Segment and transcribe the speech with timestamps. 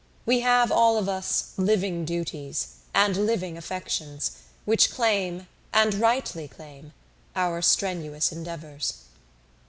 [0.25, 4.31] We have all of us living duties and living affections
[4.65, 6.93] which claim, and rightly claim,
[7.35, 8.93] our strenuous endeavours.